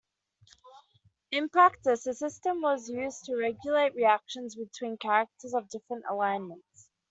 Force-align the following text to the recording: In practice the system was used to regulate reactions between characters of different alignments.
In 1.29 1.49
practice 1.49 2.05
the 2.05 2.15
system 2.15 2.63
was 2.63 2.89
used 2.89 3.25
to 3.25 3.35
regulate 3.35 3.93
reactions 3.93 4.55
between 4.55 4.97
characters 4.97 5.53
of 5.53 5.69
different 5.69 6.05
alignments. 6.09 6.89